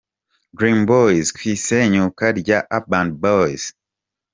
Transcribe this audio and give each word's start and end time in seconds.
Dream 0.57 0.79
Boys 0.89 1.27
ku 1.35 1.41
isenyuka 1.53 2.25
rya 2.39 2.59
Urban 2.77 3.07
Boyz. 3.21 3.63